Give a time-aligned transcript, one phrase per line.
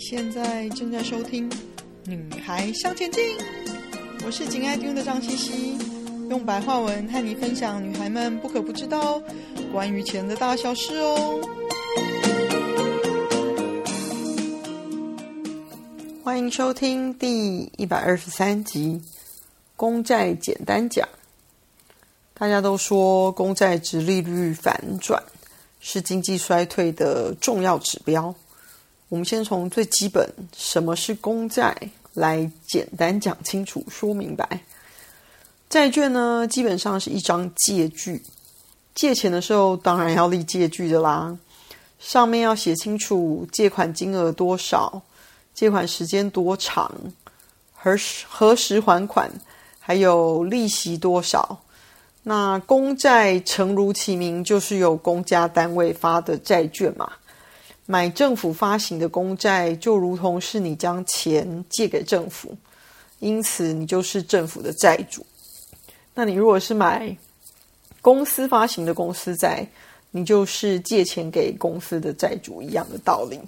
[0.00, 1.48] 现在正在收听
[2.06, 3.22] 《女孩向前进》，
[4.24, 5.78] 我是紧爱听的张茜茜，
[6.30, 9.22] 用白话文和你分享女孩们不可不知道
[9.70, 11.38] 关于钱的大小事哦。
[16.24, 19.02] 欢迎收听第一百二十三集
[19.76, 21.06] 《公债简单讲》。
[22.32, 25.22] 大家都说公债殖利率反转
[25.78, 28.34] 是经济衰退的重要指标。
[29.10, 31.76] 我们先从最基本，什么是公债
[32.14, 34.60] 来简单讲清楚、说明白。
[35.68, 38.22] 债券呢，基本上是一张借据，
[38.94, 41.36] 借钱的时候当然要立借据的啦，
[41.98, 45.02] 上面要写清楚借款金额多少，
[45.54, 46.92] 借款时间多长，
[47.74, 49.28] 何时何时还款，
[49.80, 51.60] 还有利息多少。
[52.22, 57.10] 那公债诚如其名，就是由公家单位发的债券嘛。
[57.86, 62.56] 买政府发行的公债，就如同是你将钱借给政府，
[63.18, 65.26] 因此你就是政府的债主。
[66.14, 67.16] 那你如果是买
[68.00, 69.66] 公司发行的公司债，
[70.10, 73.40] 你就是借钱给公司的债主，一样的道理。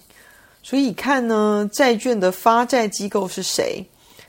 [0.63, 3.85] 所以看呢，债券的发债机构是谁，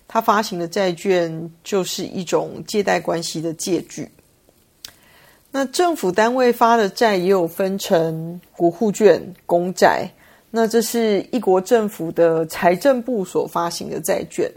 [0.08, 4.10] 他发行的债券就是一种借贷关系的借据。
[5.56, 10.10] 那政府单位发的债也有分成国库券、公债，
[10.50, 14.52] 那这是一国政府的财政部所发行的债券，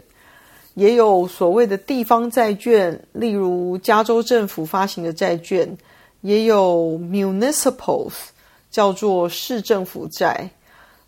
[0.73, 5.77] 也有所谓的地方债券，例如加州政府发行的债券，
[6.21, 8.13] 也有 municipals
[8.71, 10.49] 叫做市政府债。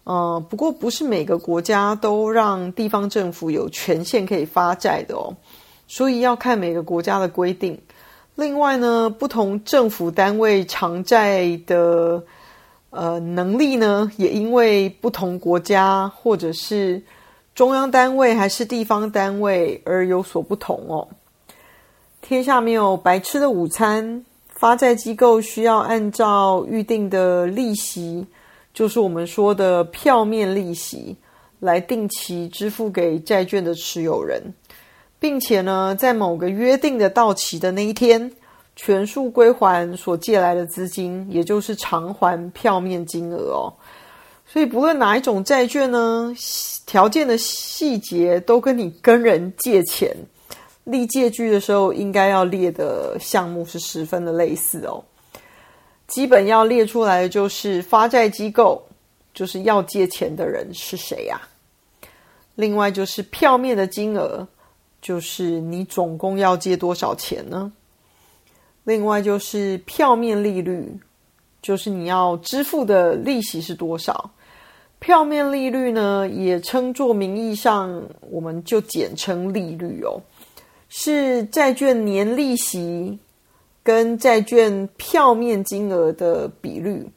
[0.03, 5.35] 呃，不过不是每个国家都让地方政府有权限可以发债的哦，
[5.87, 7.75] 所以要看每个国家的规定。
[8.39, 12.23] 另外呢，不同政府单位偿债的
[12.89, 17.01] 呃能力呢，也因为不同国家或者是
[17.53, 21.05] 中央单位还是地方单位而有所不同哦。
[22.21, 28.25] 天下没有白吃的午餐，发债机构需要按照预定的利息，
[28.73, 31.17] 就是我们说的票面利息，
[31.59, 34.41] 来定期支付给债券的持有人。
[35.21, 38.31] 并且呢，在某个约定的到期的那一天，
[38.81, 43.73] 全数归还所借来的资金，也就是偿还票面金额哦。
[44.47, 46.33] 所以，不论哪一种债券呢，
[46.85, 50.15] 条件的细节都跟你跟人借钱
[50.85, 55.03] 立借据的时候应该要列的项目是十分的类似哦。
[56.07, 58.81] 基本要列出来的就是发债机构，
[59.33, 61.41] 就是要借钱的人是谁呀？
[62.55, 64.47] 另外就是票面的金额。
[65.01, 67.71] 就是你总共要借多少钱呢？
[68.89, 70.83] 另外就是票面利率，
[71.61, 74.31] 就是你要支付的利息是多少。
[74.97, 80.19] 票面利率呢，也称作名义上，我们就简称利率哦，
[80.89, 83.19] 是债券年利息
[83.83, 87.07] 跟债券票面金额的比率，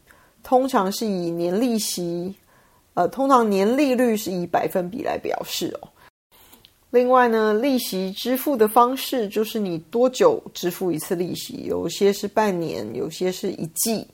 [0.42, 2.34] 通常是以年利息，
[2.92, 5.88] 呃，通常年利率是以百分比来表示哦。
[6.92, 14.06] 另外呢，利息支付的方式就是你多久支付一次利息，有些是半年，有些是一季，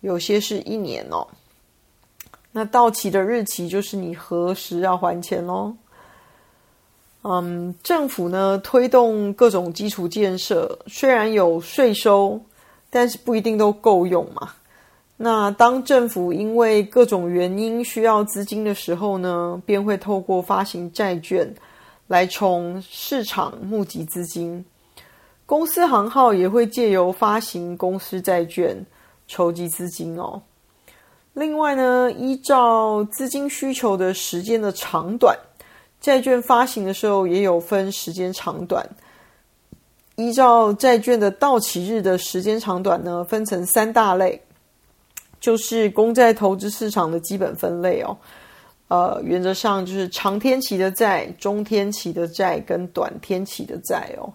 [0.00, 1.24] 有些是一年哦。
[2.50, 5.72] 那到期的日期就是你何时要还钱喽。
[7.22, 12.40] 嗯，政府呢推动各种基础建设，虽然有税收，
[12.90, 14.50] 但是不一定都够用嘛。
[15.16, 21.54] 那当政府因为各种原因需要资金的时候呢，便会透过发行债券。
[22.08, 24.64] 来从市场募集资金，
[25.44, 28.84] 公司行号也会借由发行公司债券
[29.26, 30.40] 筹集资金哦。
[31.34, 35.38] 另外呢，依照资金需求的时间的长短，
[36.00, 38.88] 债券发行的时候也有分时间长短。
[40.16, 44.42] 依照债券的到期日的时间长短呢，分成三大类，
[45.38, 48.16] 就是公债投资市场的基本分类哦。
[48.88, 54.32] 呃，原则上就是长天期的债、中天期的债跟短天期的债哦。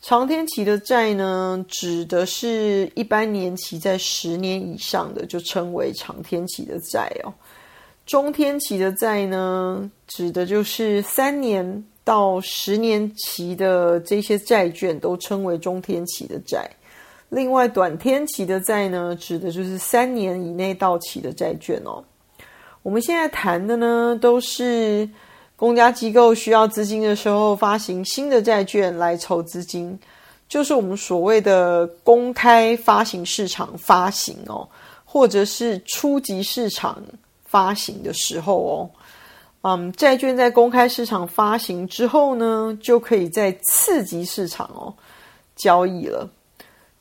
[0.00, 7.32] 长天期的债呢，指的是一般年期在十年以上的，就称为长天期的债哦。
[8.04, 16.68] 中天期的债呢，指的就是三年到十年期的这些债券，都称为中天期的债。
[17.30, 22.04] 另外，短天期的债呢，指的就是三年以内到期的债券哦。
[22.84, 25.08] 我们现在谈的呢，都是
[25.56, 29.98] 公家机构需要资金的时候发行新的债券来筹资金，
[30.46, 34.68] 就是我们所谓的公开发行市场发行哦，
[35.02, 37.02] 或者是初级市场
[37.46, 38.90] 发行的时候哦。
[39.62, 44.92] 嗯，债券在公开市场发行之后呢，就可以在次级市场哦
[45.56, 46.28] 交易了。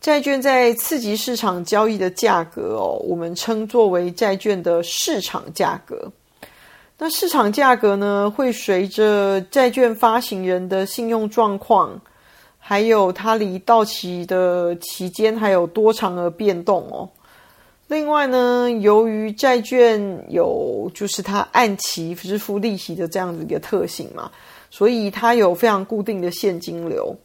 [0.03, 6.11] 债券在次级市场交易的价格哦，我们称作为债券的市场价格。
[6.97, 12.01] 那市场价格呢，会随着债券发行人的信用状况，
[12.59, 17.07] 还有它离到期的期间还有多长而变动哦。
[17.87, 24.29] 另外呢，由于债券有就是它按期支付利息的这样子一个特性嘛，
[24.69, 27.15] 所以它有非常固定的现金流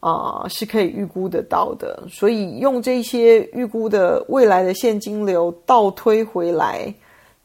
[0.00, 2.04] 啊，是可以预估得到的。
[2.08, 6.94] 所以用这些预估的未来的现金流倒推回来，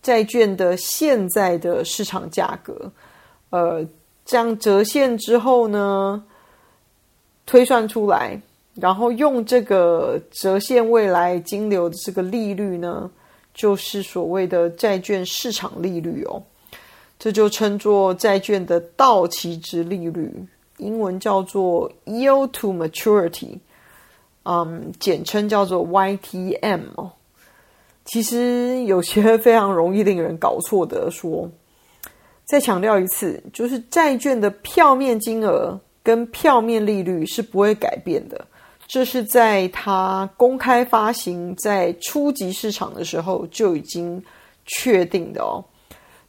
[0.02, 2.92] 债券的现在的市场价格，
[3.50, 3.86] 呃，
[4.26, 6.24] 这样折现之后呢，
[7.46, 8.40] 推算出来。
[8.76, 13.08] 然后用这个折现未来金流的这个利率呢，
[13.54, 16.42] 就是所谓的债券市场利率哦，
[17.20, 20.28] 这就称作债券的到期值利率，
[20.84, 23.60] 英文叫做 Yield to Maturity，
[24.44, 27.12] 嗯，简称叫做 YTM 哦。
[28.06, 31.50] 其实有些非常容易令人搞错的说，
[32.44, 38.46] 再强调一次，就是债券的票面金额跟票面利率是不会改变的。
[38.86, 44.22] 这是在它公开发行在初级市场的时候就已经
[44.66, 45.64] 确定的哦，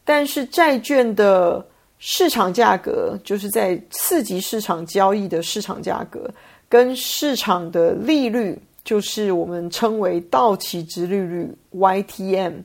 [0.04, 1.66] 但是债券的
[1.99, 6.29] 市场价格，就是在次级市场交易的市场价格，
[6.69, 12.62] 跟市场的利率，就是我们称为到期值利率 YTM，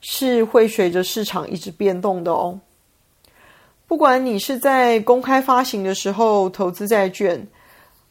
[0.00, 2.58] 是会随着市场一直变动的哦。
[3.86, 7.46] 不管你是在公开发行的时候投资债券，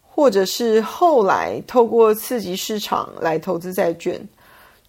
[0.01, 4.19] 或者是后来透过次级市场来投资债券，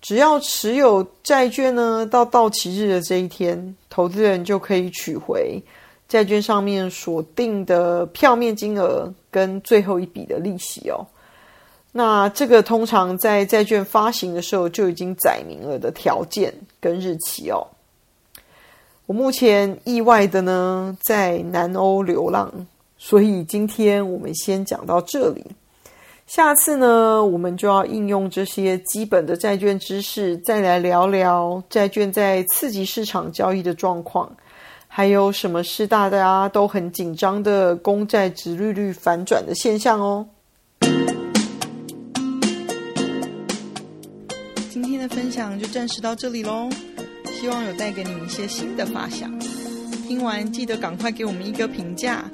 [0.02, 5.62] 只要持有债券呢，到到期日的这一天，投资人就可以取回
[6.08, 11.06] 债券上面锁定的票面金额跟最后一笔的利息哦。
[11.92, 17.66] 那这个通常在债券发行的时候就已经载明了的条件跟日期哦。
[19.06, 22.66] 我目前意外的呢，在南欧流浪。
[23.04, 25.44] 所以今天我们先讲到这里，
[26.26, 34.34] 下次呢，我们就要应用这些基本的债券知识，再来聊聊债券在次级市场交易的状况，
[34.88, 40.26] 还有什么是大家都很紧张的公债殖利率反转的现象哦。
[44.70, 46.70] 今天的分享就暂时到这里喽，
[47.26, 49.30] 希望有带给你一些新的发想。
[50.08, 52.24] 听完记得赶快给我们一个评价。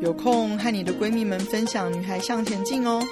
[0.00, 3.02] 有空和你的闺蜜们分享《女孩向前进》哦。